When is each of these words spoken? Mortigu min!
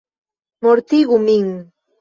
Mortigu 0.63 1.21
min! 1.27 1.49